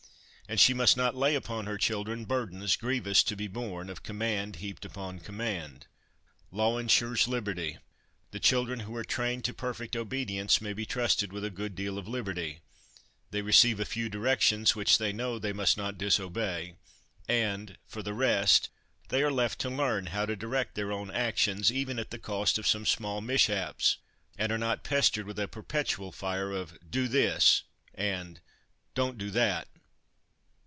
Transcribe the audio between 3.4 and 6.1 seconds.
borne, of command heaped upon command.